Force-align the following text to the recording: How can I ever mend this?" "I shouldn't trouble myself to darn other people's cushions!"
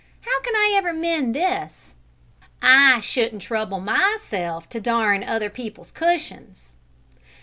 How 0.21 0.41
can 0.41 0.55
I 0.55 0.73
ever 0.77 0.93
mend 0.93 1.35
this?" 1.35 1.93
"I 2.59 3.01
shouldn't 3.01 3.43
trouble 3.43 3.79
myself 3.79 4.67
to 4.69 4.81
darn 4.81 5.23
other 5.23 5.51
people's 5.51 5.91
cushions!" 5.91 6.75